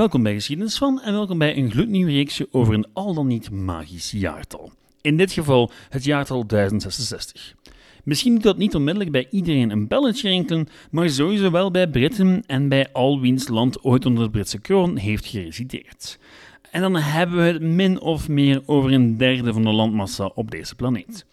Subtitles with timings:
[0.00, 3.50] Welkom bij Geschiedenis van en welkom bij een gloednieuw reeksje over een al dan niet
[3.50, 4.72] magisch jaartal.
[5.00, 7.54] In dit geval het jaartal 1066.
[8.04, 12.42] Misschien doet dat niet onmiddellijk bij iedereen een belletje rinkelen, maar sowieso wel bij Britten
[12.46, 16.18] en bij al wiens land ooit onder de Britse kroon heeft geresideerd.
[16.70, 20.50] En dan hebben we het min of meer over een derde van de landmassa op
[20.50, 21.26] deze planeet.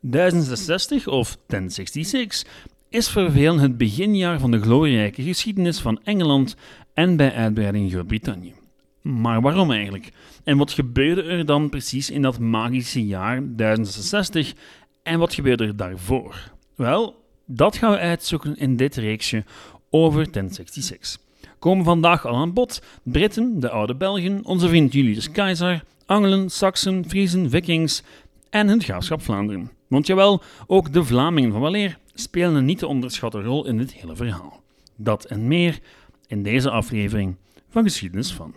[0.00, 2.44] 1066 of 1066
[2.88, 6.56] is voor velen het beginjaar van de glorierijke geschiedenis van Engeland
[6.96, 8.54] en bij uitbreiding Groot-Brittannië.
[9.02, 10.12] Maar waarom eigenlijk?
[10.44, 14.54] En wat gebeurde er dan precies in dat magische jaar 1066
[15.02, 16.52] en wat gebeurde er daarvoor?
[16.74, 19.44] Wel, dat gaan we uitzoeken in dit reeksje
[19.90, 21.18] over 1066.
[21.58, 27.04] Komen vandaag al aan bod Britten, de oude Belgen, onze vriend Julius Caesar, Angelen, Saksen,
[27.08, 28.02] Friezen, Vikings
[28.50, 29.70] en het graafschap Vlaanderen.
[29.86, 33.92] Want jawel, ook de Vlamingen van Waleer spelen een niet te onderschatte rol in dit
[33.92, 34.62] hele verhaal.
[34.96, 35.78] Dat en meer
[36.26, 37.36] in deze aflevering
[37.68, 38.54] van Geschiedenis van.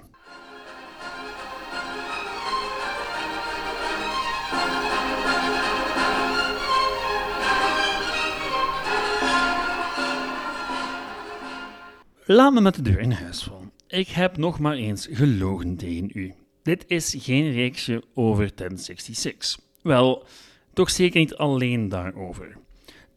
[12.25, 13.71] Laat me met de deur in huis vallen.
[13.87, 16.33] Ik heb nog maar eens gelogen tegen u.
[16.63, 19.59] Dit is geen reeksje over 1066.
[19.81, 20.25] Wel,
[20.73, 22.57] toch zeker niet alleen daarover.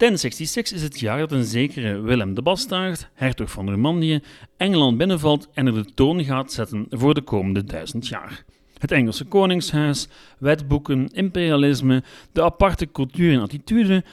[0.03, 4.21] 1066 is het jaar dat een zekere Willem de Bastaard, hertog van Normandië,
[4.57, 8.45] Engeland binnenvalt en er de toon gaat zetten voor de komende duizend jaar.
[8.79, 10.09] Het Engelse koningshuis,
[10.39, 14.05] wetboeken, imperialisme, de aparte cultuur en attitude,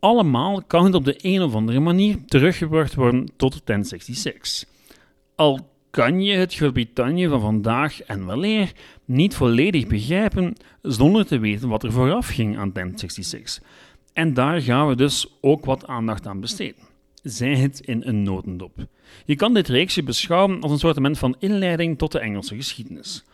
[0.00, 4.68] allemaal kan het op de een of andere manier teruggebracht worden tot 1066.
[5.34, 8.72] Al kan je het Groot-Brittannië van vandaag en weleer
[9.04, 13.62] niet volledig begrijpen zonder te weten wat er vooraf ging aan 1066.
[14.12, 16.82] En daar gaan we dus ook wat aandacht aan besteden.
[17.22, 18.86] Zij het in een notendop.
[19.24, 23.24] Je kan dit reeksje beschouwen als een soort van inleiding tot de Engelse geschiedenis.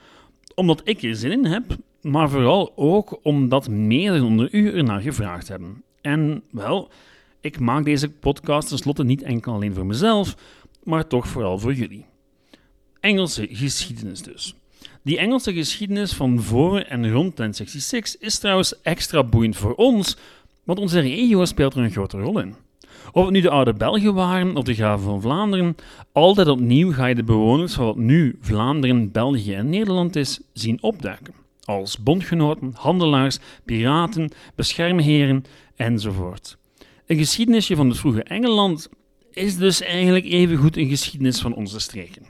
[0.54, 5.48] Omdat ik er zin in heb, maar vooral ook omdat meerdere onder u ernaar gevraagd
[5.48, 5.82] hebben.
[6.00, 6.90] En wel,
[7.40, 10.36] ik maak deze podcast tenslotte niet enkel alleen voor mezelf,
[10.82, 12.06] maar toch vooral voor jullie.
[13.00, 14.54] Engelse geschiedenis dus.
[15.02, 20.16] Die Engelse geschiedenis van voor en rond 1066 is trouwens extra boeiend voor ons,
[20.68, 22.54] want onze regio speelt er een grote rol in.
[23.12, 25.74] Of het nu de oude Belgen waren of de graven van Vlaanderen,
[26.12, 30.82] altijd opnieuw ga je de bewoners van wat nu Vlaanderen, België en Nederland is, zien
[30.82, 31.34] opduiken.
[31.64, 35.44] Als bondgenoten, handelaars, piraten, beschermheren
[35.76, 36.56] enzovoort.
[37.06, 38.88] Een geschiedenisje van het vroege Engeland
[39.30, 42.22] is dus eigenlijk evengoed een geschiedenis van onze streken.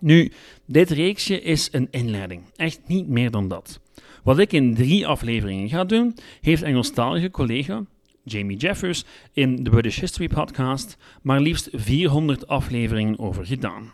[0.00, 0.32] Nu,
[0.66, 3.80] dit reeksje is een inleiding, echt niet meer dan dat.
[4.22, 7.84] Wat ik in drie afleveringen ga doen, heeft Engelstalige collega
[8.24, 13.92] Jamie Jeffers in de British History Podcast maar liefst 400 afleveringen over gedaan.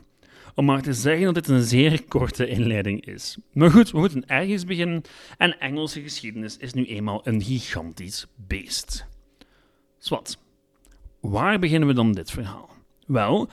[0.55, 3.37] Om maar te zeggen dat dit een zeer korte inleiding is.
[3.53, 5.03] Maar goed, we moeten ergens beginnen
[5.37, 9.07] en Engelse geschiedenis is nu eenmaal een gigantisch beest.
[9.99, 10.39] Zwat,
[11.21, 12.69] waar beginnen we dan dit verhaal?
[13.07, 13.49] Wel,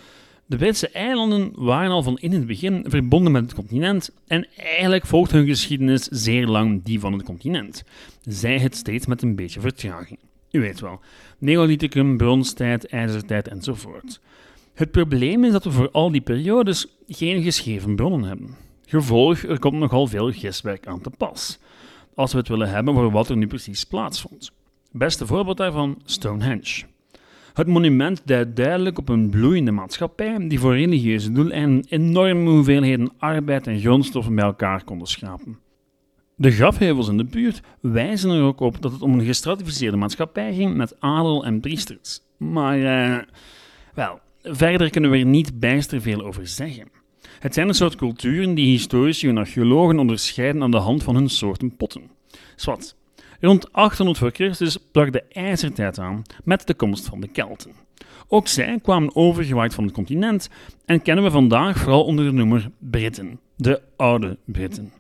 [0.48, 5.06] de Britse eilanden waren al van in het begin verbonden met het continent en eigenlijk
[5.06, 7.84] volgt hun geschiedenis zeer lang die van het continent.
[8.22, 10.20] Zij het steeds met een beetje vertraging.
[10.52, 11.00] U weet wel,
[11.38, 14.20] Neolithicum, bronstijd, ijzertijd enzovoort.
[14.74, 18.56] Het probleem is dat we voor al die periodes geen geschreven bronnen hebben.
[18.86, 21.60] Gevolg, er komt nogal veel giswerk aan te pas,
[22.16, 24.52] als we het willen hebben voor wat er nu precies plaatsvond.
[24.92, 26.86] Beste voorbeeld daarvan, Stonehenge.
[27.58, 33.68] Het monument duidt duidelijk op een bloeiende maatschappij die voor religieuze doeleinden enorme hoeveelheden arbeid
[33.68, 35.60] en grondstoffen bij elkaar konden schrapen.
[36.36, 40.54] De grafheuvels in de buurt wijzen er ook op dat het om een gestratificeerde maatschappij
[40.54, 42.20] ging met adel en priesters.
[42.38, 43.18] Maar, uh,
[43.94, 46.88] wel, verder kunnen we er niet bijster veel over zeggen.
[47.40, 51.30] Het zijn een soort culturen die historici en archeologen onderscheiden aan de hand van hun
[51.30, 52.10] soorten potten.
[52.56, 52.96] Zwat,
[53.40, 57.72] Rond 800 voor Christus brak de ijzertijd aan met de komst van de Kelten.
[58.28, 60.50] Ook zij kwamen overgewaaid van het continent
[60.86, 64.92] en kennen we vandaag vooral onder de noemer Britten, de oude Britten.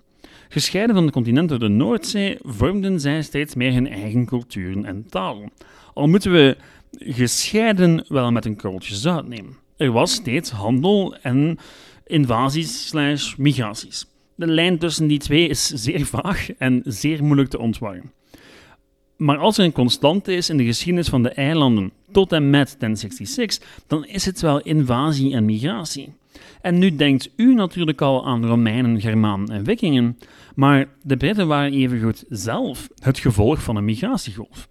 [0.49, 5.05] Gescheiden van het continent door de Noordzee vormden zij steeds meer hun eigen culturen en
[5.09, 5.51] talen.
[5.93, 6.57] Al moeten we
[6.91, 9.57] gescheiden wel met een korreltje zout nemen.
[9.77, 11.57] Er was steeds handel en
[12.05, 14.05] invasies slash migraties.
[14.35, 18.11] De lijn tussen die twee is zeer vaag en zeer moeilijk te ontwarren.
[19.17, 22.75] Maar als er een constante is in de geschiedenis van de eilanden tot en met
[22.79, 26.13] 1066, dan is het wel invasie en migratie.
[26.61, 30.17] En nu denkt u natuurlijk al aan Romeinen, Germanen en Vikingen,
[30.55, 34.67] maar de Britten waren evengoed zelf het gevolg van een migratiegolf.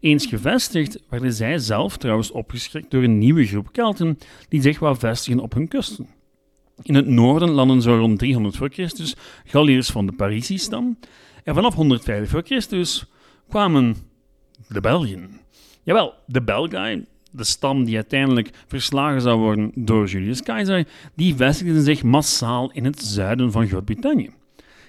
[0.00, 4.18] Eens gevestigd werden zij zelf trouwens opgeschrikt door een nieuwe groep Kelten
[4.48, 6.08] die zich wou vestigen op hun kusten.
[6.82, 10.98] In het noorden landen zo rond 300 voor Christus Galliërs van de Parisi-stam.
[11.44, 13.06] En vanaf 105 voor Christus
[13.48, 13.96] kwamen
[14.68, 15.40] de Belgen.
[15.82, 21.82] Jawel, de Belgae, de stam die uiteindelijk verslagen zou worden door Julius Caesar, die vestigden
[21.82, 24.30] zich massaal in het zuiden van Groot-Brittannië.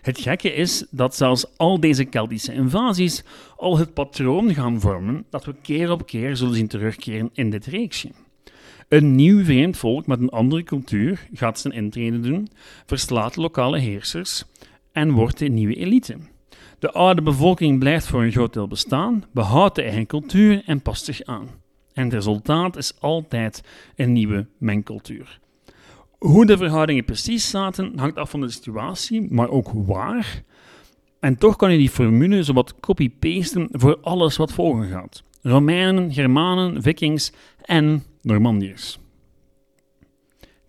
[0.01, 3.23] Het gekke is dat zelfs al deze Keltische invasies
[3.57, 7.65] al het patroon gaan vormen dat we keer op keer zullen zien terugkeren in dit
[7.65, 8.09] reeksje.
[8.89, 12.47] Een nieuw vreemd volk met een andere cultuur gaat zijn intrede doen,
[12.85, 14.43] verslaat lokale heersers
[14.91, 16.17] en wordt de nieuwe elite.
[16.85, 21.05] De oude bevolking blijft voor een groot deel bestaan, behoudt de eigen cultuur en past
[21.05, 21.47] zich aan.
[21.93, 23.63] En het resultaat is altijd
[23.95, 25.39] een nieuwe mengcultuur.
[26.17, 30.43] Hoe de verhoudingen precies zaten hangt af van de situatie, maar ook waar.
[31.19, 35.23] En toch kan je die formule zowat copy-pasten voor alles wat volgen gaat.
[35.41, 38.99] Romeinen, Germanen, Vikings en Normandiërs.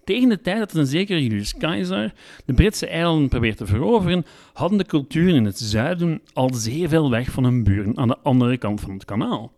[0.06, 2.12] Tegen de tijd dat een zekere Julius Caesar
[2.44, 7.11] de Britse eilanden probeert te veroveren, hadden de culturen in het zuiden al zeer veel
[7.11, 9.53] weg van hun buren aan de andere kant van het kanaal.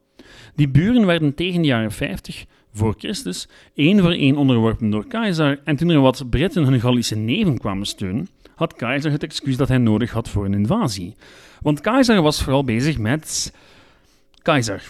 [0.55, 5.59] Die buren werden tegen de jaren 50 voor Christus één voor één onderworpen door Caesar
[5.65, 9.69] en toen er wat Britten hun Gallische neven kwamen steunen, had Caesar het excuus dat
[9.69, 11.15] hij nodig had voor een invasie.
[11.63, 13.53] Want Caesar was vooral bezig met
[14.43, 14.83] Caesar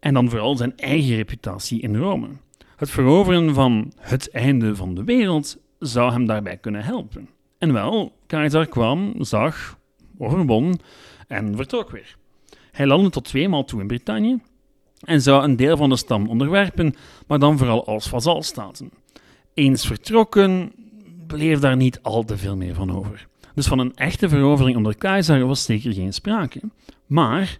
[0.00, 2.28] en dan vooral zijn eigen reputatie in Rome.
[2.76, 7.28] Het veroveren van het einde van de wereld zou hem daarbij kunnen helpen.
[7.58, 9.78] En wel, Caesar kwam, zag,
[10.18, 10.80] overwon
[11.28, 12.16] en vertrok weer.
[12.70, 14.40] Hij landde tot tweemaal toe in Brittannië
[15.00, 16.94] en zou een deel van de stam onderwerpen,
[17.26, 18.90] maar dan vooral als vazalstaten.
[19.54, 20.72] Eens vertrokken,
[21.26, 23.26] bleef daar niet al te veel meer van over.
[23.54, 26.60] Dus van een echte verovering onder keizer was zeker geen sprake.
[27.06, 27.58] Maar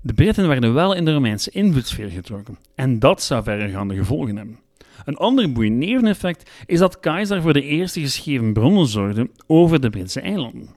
[0.00, 4.58] de Britten werden wel in de Romeinse invloedssfeer getrokken, en dat zou verregaande gevolgen hebben.
[5.04, 9.90] Een ander boeiend neveneffect is dat keizer voor de eerste geschreven bronnen zorgde over de
[9.90, 10.68] Britse eilanden.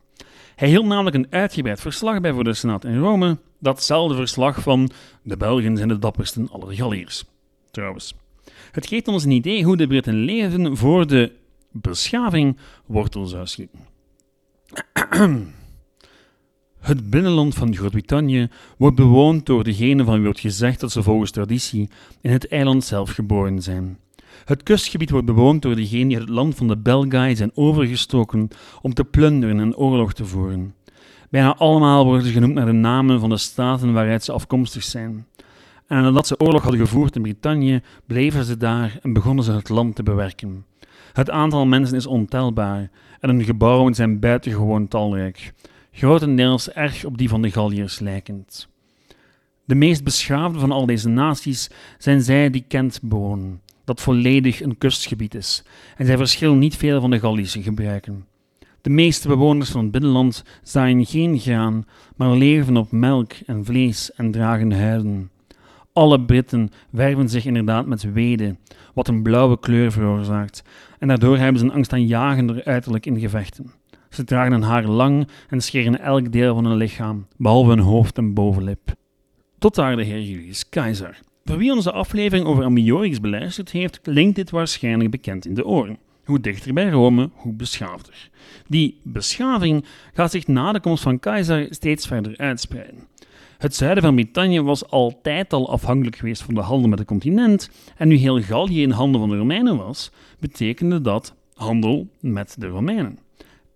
[0.55, 4.89] Hij hield namelijk een uitgebreid verslag bij voor de Senaat in Rome, datzelfde verslag van
[5.23, 7.23] de Belgen zijn de dappersten aller Galliërs.
[7.71, 8.13] Trouwens.
[8.71, 11.31] Het geeft ons een idee hoe de Britten leefden voor de
[11.71, 13.79] beschaving wortel zou schieten.
[16.81, 21.31] Het binnenland van Groot-Brittannië wordt bewoond door degenen van wie wordt gezegd dat ze volgens
[21.31, 21.89] traditie
[22.21, 23.97] in het eiland zelf geboren zijn.
[24.45, 28.47] Het kustgebied wordt bewoond door degenen die het land van de Belgae zijn overgestoken
[28.81, 30.75] om te plunderen en oorlog te voeren.
[31.29, 35.25] Bijna allemaal worden ze genoemd naar de namen van de staten waaruit ze afkomstig zijn.
[35.87, 39.69] En nadat ze oorlog hadden gevoerd in Brittannië, bleven ze daar en begonnen ze het
[39.69, 40.65] land te bewerken.
[41.13, 42.89] Het aantal mensen is ontelbaar
[43.19, 45.53] en hun gebouwen zijn buitengewoon talrijk,
[45.91, 48.69] grotendeels erg op die van de Galliërs lijkend.
[49.65, 54.77] De meest beschaafde van al deze naties zijn zij die Kent bewonen, dat volledig een
[54.77, 55.63] kustgebied is,
[55.97, 58.25] en zij verschillen niet veel van de Gallische gebruiken.
[58.81, 61.85] De meeste bewoners van het binnenland zaaien geen graan,
[62.15, 65.29] maar leven op melk en vlees en dragen huiden.
[65.93, 68.59] Alle Britten werven zich inderdaad met weden,
[68.93, 70.63] wat een blauwe kleur veroorzaakt,
[70.99, 73.80] en daardoor hebben ze een angstaanjagender uiterlijk in gevechten.
[74.11, 78.17] Ze dragen hun haar lang en scheren elk deel van hun lichaam, behalve hun hoofd
[78.17, 78.93] en bovenlip.
[79.59, 81.19] Tot daar de heer Julius Keizer.
[81.45, 85.97] Voor wie onze aflevering over Ambiorix beluisterd heeft, klinkt dit waarschijnlijk bekend in de oren.
[86.25, 88.29] Hoe dichter bij Rome, hoe beschaafder.
[88.67, 93.07] Die beschaving gaat zich na de komst van Keizer steeds verder uitspreiden.
[93.57, 97.69] Het zuiden van Brittannië was altijd al afhankelijk geweest van de handel met het continent,
[97.97, 102.67] en nu heel Gallië in handen van de Romeinen was, betekende dat handel met de
[102.67, 103.19] Romeinen.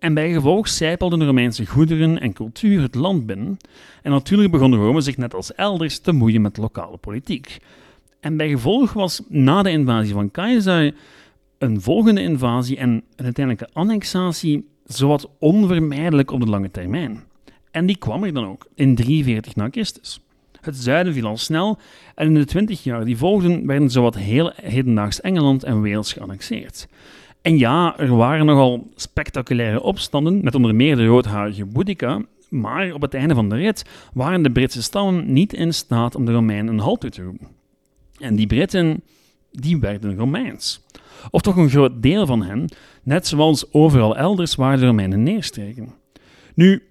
[0.05, 3.57] En bij gevolg zijpelden de Romeinse goederen en cultuur het land binnen,
[4.01, 7.57] en natuurlijk begon Rome zich net als elders te moeien met lokale politiek.
[8.19, 10.95] En bij gevolg was na de invasie van Keizer
[11.57, 17.23] een volgende invasie en een uiteindelijke annexatie zowat onvermijdelijk op de lange termijn.
[17.71, 20.19] En die kwam er dan ook, in 43 na Christus.
[20.61, 21.77] Het zuiden viel al snel
[22.15, 26.87] en in de 20 jaar die volgden werden zowat heel hedendaags Engeland en Wales geannexeerd.
[27.45, 33.01] En ja, er waren nogal spectaculaire opstanden, met onder meer de roodharige Boudica, maar op
[33.01, 36.73] het einde van de rit waren de Britse stammen niet in staat om de Romeinen
[36.73, 37.47] een halt toe te roepen.
[38.19, 39.03] En die Britten,
[39.51, 40.81] die werden Romeins.
[41.29, 42.69] Of toch een groot deel van hen,
[43.03, 45.93] net zoals overal elders waar de Romeinen neerstreken.
[46.55, 46.83] Nu,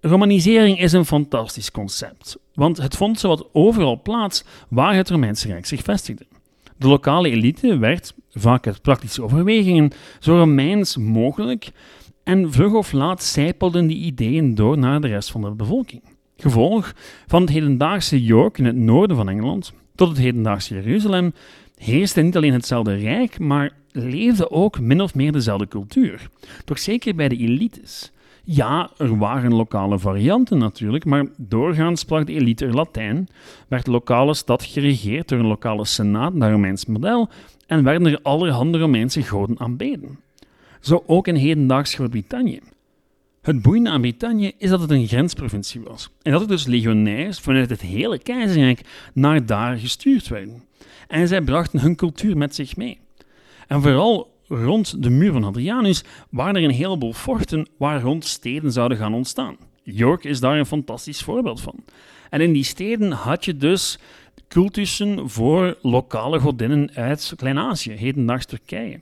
[0.00, 5.66] romanisering is een fantastisch concept, want het vond zowat overal plaats waar het Romeinse Rijk
[5.66, 6.26] zich vestigde.
[6.76, 11.70] De lokale elite werd, vaak uit praktische overwegingen, zo Romeins mogelijk
[12.24, 16.02] en vlug of laat zijpelden die ideeën door naar de rest van de bevolking.
[16.36, 16.92] Gevolg
[17.26, 21.32] van het hedendaagse York in het noorden van Engeland tot het hedendaagse Jeruzalem
[21.76, 26.28] heerste niet alleen hetzelfde rijk, maar leefde ook min of meer dezelfde cultuur.
[26.64, 28.12] Toch zeker bij de elites.
[28.44, 33.28] Ja, er waren lokale varianten natuurlijk, maar doorgaans sprak de elite er Latijn,
[33.68, 37.28] werd de lokale stad geregeerd door een lokale senaat naar Romeins model
[37.70, 40.18] en werden er allerhande Romeinse goden aanbeden.
[40.80, 42.60] Zo ook in hedendaags Groot-Brittannië.
[43.42, 47.38] Het boeiende aan Brittannië is dat het een grensprovincie was en dat er dus legionairs
[47.38, 48.80] vanuit het hele keizerrijk
[49.14, 50.64] naar daar gestuurd werden.
[51.08, 52.98] En zij brachten hun cultuur met zich mee.
[53.66, 58.72] En vooral rond de muur van Hadrianus waren er een heleboel forten waar rond steden
[58.72, 59.56] zouden gaan ontstaan.
[59.82, 61.74] York is daar een fantastisch voorbeeld van.
[62.30, 63.98] En in die steden had je dus
[64.50, 69.00] cultussen voor lokale godinnen uit Klein-Azië, hedendaags Turkije.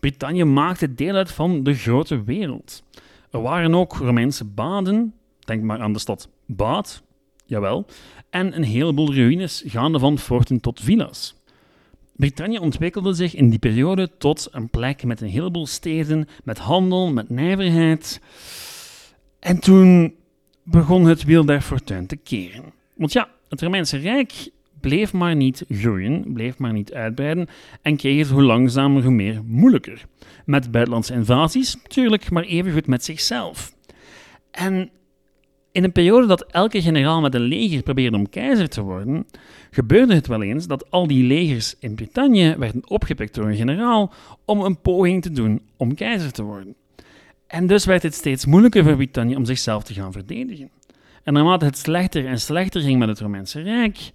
[0.00, 2.82] Brittannië maakte deel uit van de grote wereld.
[3.30, 7.02] Er waren ook Romeinse baden, denk maar aan de stad Baat,
[7.46, 7.86] jawel,
[8.30, 11.34] en een heleboel ruïnes gaande van forten tot villa's.
[12.16, 17.12] Brittannië ontwikkelde zich in die periode tot een plek met een heleboel steden, met handel,
[17.12, 18.20] met nijverheid.
[19.38, 20.14] En toen
[20.62, 22.72] begon het wiel der fortuin te keren.
[22.96, 24.52] Want ja, het Romeinse Rijk
[24.88, 27.48] bleef maar niet groeien, bleef maar niet uitbreiden
[27.82, 30.04] en kreeg het hoe langzamer hoe meer moeilijker.
[30.44, 33.74] Met buitenlandse invasies, natuurlijk, maar evengoed met zichzelf.
[34.50, 34.90] En
[35.72, 39.26] in een periode dat elke generaal met een leger probeerde om keizer te worden,
[39.70, 44.12] gebeurde het wel eens dat al die legers in Brittannië werden opgepikt door een generaal
[44.44, 46.74] om een poging te doen om keizer te worden.
[47.46, 50.70] En dus werd het steeds moeilijker voor Brittannië om zichzelf te gaan verdedigen.
[51.22, 54.12] En naarmate het slechter en slechter ging met het Romeinse Rijk,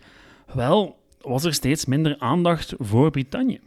[0.53, 3.59] wel, was er steeds minder aandacht voor Brittannië.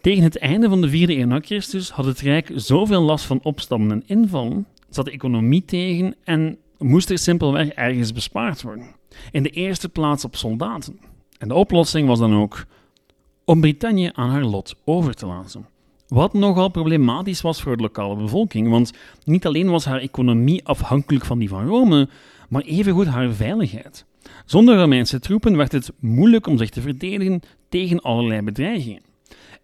[0.00, 3.40] Tegen het einde van de vierde eeuw na Christus had het Rijk zoveel last van
[3.42, 8.86] opstanden en invallen, zat de economie tegen en moest er simpelweg ergens bespaard worden.
[9.30, 11.00] In de eerste plaats op soldaten.
[11.38, 12.66] En de oplossing was dan ook
[13.44, 15.66] om Brittannië aan haar lot over te laten.
[16.08, 18.92] Wat nogal problematisch was voor de lokale bevolking, want
[19.24, 22.08] niet alleen was haar economie afhankelijk van die van Rome,
[22.48, 24.06] maar evengoed haar veiligheid.
[24.44, 29.02] Zonder Romeinse troepen werd het moeilijk om zich te verdedigen tegen allerlei bedreigingen.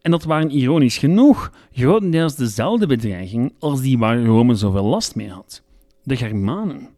[0.02, 5.30] En dat waren ironisch genoeg grotendeels dezelfde bedreigingen als die waar Rome zoveel last mee
[5.30, 5.62] had:
[6.02, 6.88] de Germanen.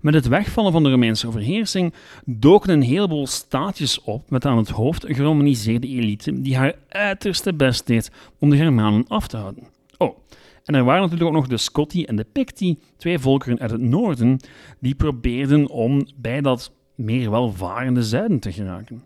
[0.00, 4.68] Met het wegvallen van de Romeinse overheersing doken een heleboel staatjes op met aan het
[4.68, 9.68] hoofd een geromaniseerde elite die haar uiterste best deed om de Germanen af te houden.
[9.98, 10.18] Oh,
[10.64, 13.80] en er waren natuurlijk ook nog de Scotti en de Picti, twee volkeren uit het
[13.80, 14.40] noorden,
[14.80, 19.04] die probeerden om bij dat meer welvarende zuiden te geraken.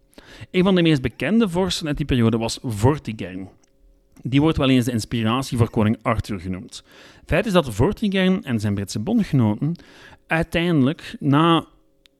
[0.50, 3.48] Een van de meest bekende vorsten uit die periode was Vortigern.
[4.22, 6.84] Die wordt wel eens de inspiratie voor koning Arthur genoemd.
[7.26, 9.76] Feit is dat Vortigern en zijn Britse bondgenoten
[10.26, 11.66] uiteindelijk, na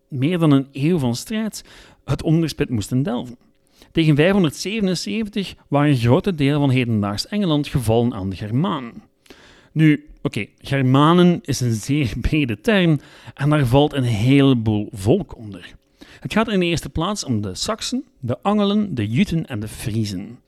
[0.09, 1.65] meer dan een eeuw van strijd,
[2.05, 3.37] het onderspit moesten delven.
[3.93, 9.03] Tegen 577 waren grote delen van hedendaags Engeland gevallen aan de Germanen.
[9.73, 13.01] Nu, oké, Germanen is een zeer brede term
[13.35, 15.75] en daar valt een heleboel volk onder.
[16.21, 19.69] Het gaat in de eerste plaats om de Saksen, de Angelen, de Juten en de
[19.69, 20.39] Friezen.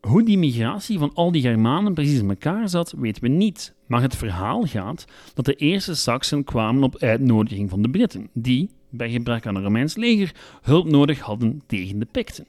[0.00, 3.74] Hoe die migratie van al die Germanen precies in elkaar zat, weten we niet.
[3.86, 5.04] Maar het verhaal gaat
[5.34, 9.62] dat de eerste Saksen kwamen op uitnodiging van de Britten, die, bij gebrek aan een
[9.62, 12.46] Romeins leger, hulp nodig hadden tegen de Picten.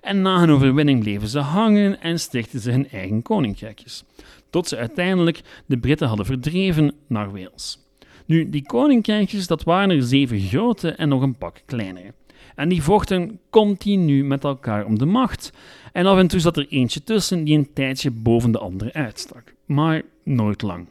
[0.00, 4.04] En na hun overwinning bleven ze hangen en stichtten ze hun eigen koninkrijkjes,
[4.50, 7.78] tot ze uiteindelijk de Britten hadden verdreven naar Wales.
[8.26, 12.12] Nu, die koninkrijkjes, dat waren er zeven grote en nog een pak kleinere.
[12.54, 15.52] En die vochten continu met elkaar om de macht.
[15.92, 19.54] En af en toe zat er eentje tussen die een tijdje boven de andere uitstak.
[19.64, 20.88] Maar nooit lang.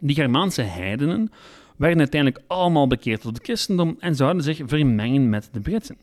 [0.00, 1.30] Die Germaanse heidenen
[1.76, 5.96] werden uiteindelijk allemaal bekeerd tot het christendom en zouden zich vermengen met de Britten.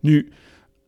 [0.00, 0.28] Nu,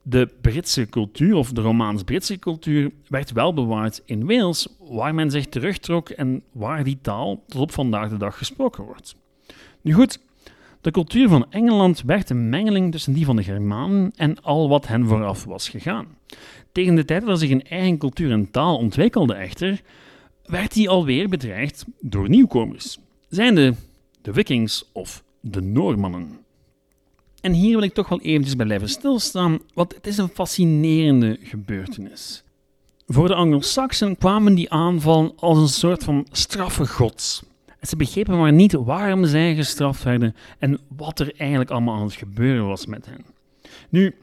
[0.09, 5.47] de Britse cultuur, of de Romaans-Britse cultuur, werd wel bewaard in Wales, waar men zich
[5.47, 9.17] terugtrok en waar die taal tot op vandaag de dag gesproken wordt.
[9.81, 10.21] Nu goed,
[10.81, 14.87] de cultuur van Engeland werd een mengeling tussen die van de Germanen en al wat
[14.87, 16.07] hen vooraf was gegaan.
[16.73, 19.81] Tegen de tijd dat zich een eigen cultuur en taal ontwikkelde echter,
[20.45, 22.99] werd die alweer bedreigd door nieuwkomers,
[23.29, 23.75] zijnde
[24.23, 26.47] de Vikings of de Noormannen.
[27.49, 31.39] En hier wil ik toch wel eventjes bij blijven stilstaan, want het is een fascinerende
[31.43, 32.43] gebeurtenis.
[33.07, 37.43] Voor de Anglo-Saxen kwamen die aanvallen als een soort van straffe gods.
[37.83, 42.15] Ze begrepen maar niet waarom zij gestraft werden en wat er eigenlijk allemaal aan het
[42.15, 43.25] gebeuren was met hen.
[43.89, 44.15] Nu,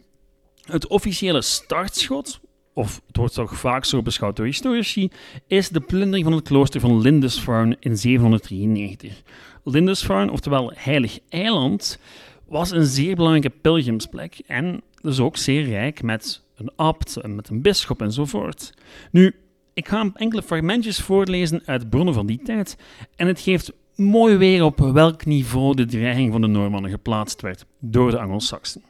[0.61, 2.39] het officiële startschot,
[2.73, 5.09] of het wordt toch vaak zo beschouwd door historici,
[5.47, 9.21] is de plundering van het klooster van Lindisfarne in 793.
[9.63, 11.99] Lindisfarne, oftewel Heilig Eiland,
[12.47, 17.61] was een zeer belangrijke pilgrimsplek en dus ook zeer rijk met een abt, met een
[17.61, 18.73] bisschop enzovoort.
[19.11, 19.35] Nu,
[19.73, 22.77] ik ga enkele fragmentjes voorlezen uit bronnen van die tijd
[23.15, 27.65] en het geeft mooi weer op welk niveau de dreiging van de Noormannen geplaatst werd
[27.79, 28.81] door de Angelsaksen.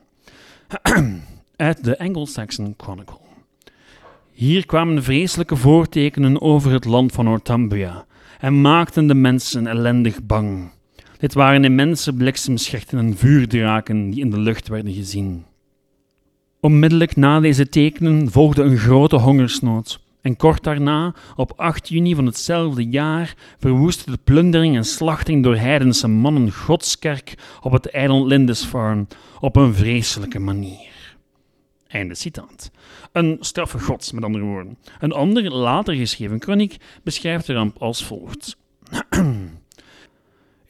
[1.55, 3.17] uit de Anglo-Saxon Chronicle.
[4.31, 8.05] Hier kwamen vreselijke voortekenen over het land van Northumbria
[8.39, 10.71] en maakten de mensen ellendig bang.
[11.25, 15.45] Dit waren immense bliksemschichten en vuurdraken die in de lucht werden gezien.
[16.59, 19.99] Onmiddellijk na deze tekenen volgde een grote hongersnood.
[20.21, 25.55] En kort daarna, op 8 juni van hetzelfde jaar, verwoestte de plundering en slachting door
[25.55, 29.05] heidense mannen Godskerk op het eiland Lindisfarne
[29.39, 31.15] op een vreselijke manier.
[31.87, 32.71] Einde citaat.
[33.11, 34.77] Een straffe gods, met andere woorden.
[34.99, 38.57] Een ander, later geschreven kroniek beschrijft de ramp als volgt.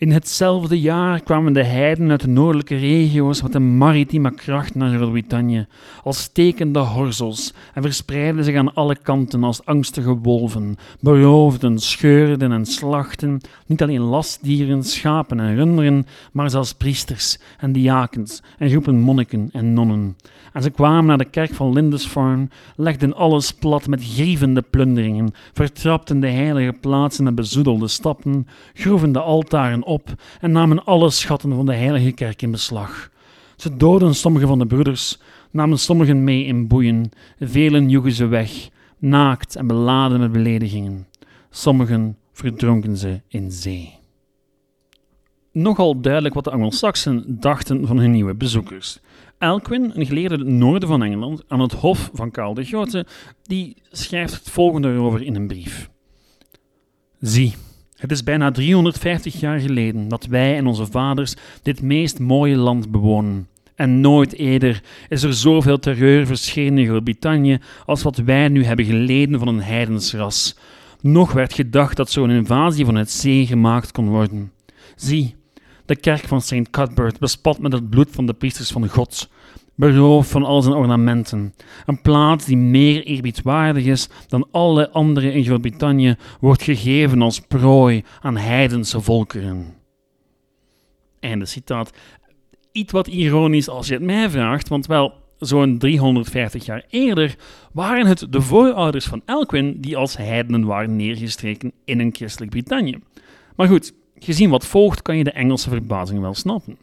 [0.06, 4.98] In hetzelfde jaar kwamen de heiden uit de noordelijke regio's met een maritieme kracht naar
[4.98, 5.66] Groot-Brittannië,
[6.04, 12.66] als stekende horzels, en verspreidden zich aan alle kanten als angstige wolven, beroofden, scheurden en
[12.66, 19.50] slachten, niet alleen lastdieren, schapen en runderen, maar zelfs priesters en diakens en groepen monniken
[19.52, 20.16] en nonnen.
[20.54, 26.20] En ze kwamen naar de kerk van Lindisfarne, legden alles plat met grievende plunderingen, vertrapten
[26.20, 29.95] de heilige plaatsen met bezoedelde stappen, groeven de altaren op
[30.40, 33.10] en namen alle schatten van de heilige kerk in beslag.
[33.56, 35.20] Ze doden sommige van de broeders,
[35.52, 41.08] namen sommigen mee in boeien, velen joegen ze weg, naakt en beladen met beledigingen.
[41.50, 43.98] Sommigen verdronken ze in zee.
[45.52, 49.00] Nogal duidelijk wat de Angelsaksen dachten van hun nieuwe bezoekers.
[49.38, 53.06] Elquin, een geleerde het noorden van Engeland, aan het hof van Karel de Grote,
[53.44, 55.90] die schrijft het volgende erover in een brief.
[57.20, 57.54] Zie,
[57.96, 62.92] het is bijna 350 jaar geleden dat wij en onze vaders dit meest mooie land
[62.92, 63.48] bewonen.
[63.76, 68.86] En nooit eerder is er zoveel terreur verschenen in Groot-Brittannië als wat wij nu hebben
[68.86, 70.56] geleden van een heidensras.
[71.02, 74.52] Nog werd gedacht dat zo'n invasie van het zee gemaakt kon worden.
[74.96, 75.36] Zie,
[75.86, 76.70] de kerk van St.
[76.72, 79.30] Cuthbert bespat met het bloed van de priesters van God,
[79.76, 81.54] beroofd van al zijn ornamenten.
[81.86, 88.04] Een plaats die meer eerbiedwaardig is dan alle andere in Groot-Brittannië, wordt gegeven als prooi
[88.22, 89.74] aan heidense volkeren.
[91.20, 91.92] Einde citaat.
[92.72, 97.36] Iets wat ironisch als je het mij vraagt, want wel, zo'n 350 jaar eerder
[97.72, 103.00] waren het de voorouders van Elquin die als heidenen waren neergestreken in een christelijk Brittannië.
[103.56, 106.78] Maar goed, Gezien wat volgt kan je de Engelse verbazing wel snappen.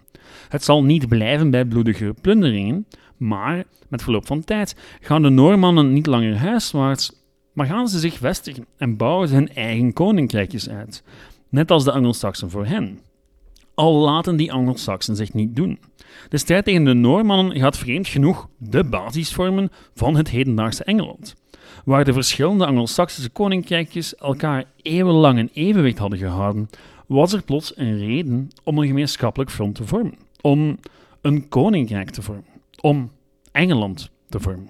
[0.49, 5.93] Het zal niet blijven bij bloedige plunderingen, maar met verloop van tijd gaan de Noormannen
[5.93, 7.13] niet langer huiswaarts,
[7.53, 11.03] maar gaan ze zich vestigen en bouwen hun eigen koninkrijkjes uit,
[11.49, 12.99] net als de Angelsaksen voor hen.
[13.75, 15.79] Al laten die Angelsaksen zich niet doen.
[16.29, 21.35] De strijd tegen de Noormannen gaat vreemd genoeg de basis vormen van het hedendaagse Engeland.
[21.85, 26.69] Waar de verschillende Angelsaksische koninkrijkjes elkaar eeuwenlang in evenwicht hadden gehouden,
[27.07, 30.15] was er plots een reden om een gemeenschappelijk front te vormen.
[30.41, 30.79] Om
[31.21, 32.45] een koninkrijk te vormen.
[32.81, 33.11] Om
[33.53, 34.69] Engeland te vormen.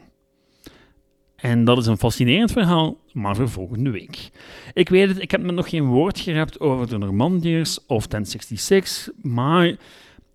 [1.36, 4.30] En dat is een fascinerend verhaal, maar voor volgende week.
[4.72, 9.08] Ik weet het, ik heb me nog geen woord gerept over de Normandiërs of 1066,
[9.22, 9.76] maar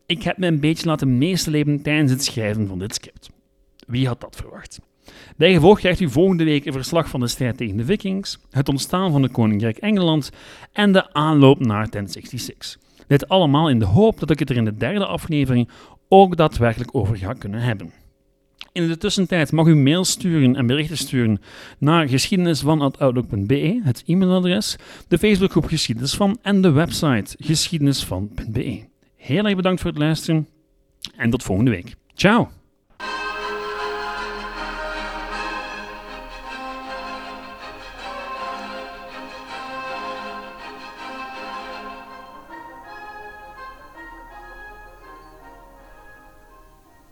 [0.05, 3.29] ik heb me een beetje laten meeslepen tijdens het schrijven van dit script.
[3.88, 4.79] Wie had dat verwacht?
[5.38, 9.12] Bijgevolg krijgt u volgende week een verslag van de strijd tegen de Vikings, het ontstaan
[9.12, 10.32] van het Koninkrijk Engeland
[10.72, 12.78] en de aanloop naar 1066.
[13.08, 15.70] Dit allemaal in de hoop dat ik het er in de derde aflevering
[16.10, 17.91] ook daadwerkelijk over ga kunnen hebben.
[18.72, 21.41] In de tussentijd mag u mail sturen en berichten sturen
[21.78, 24.76] naar geschiedenisvan.outlook.be, het e-mailadres,
[25.08, 28.84] de Facebookgroep Geschiedenis van en de website geschiedenisvan.be.
[29.15, 30.48] Heel erg bedankt voor het luisteren
[31.15, 31.96] en tot volgende week.
[32.13, 32.57] Ciao!